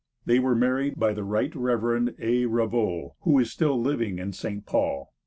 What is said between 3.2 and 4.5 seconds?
is still living in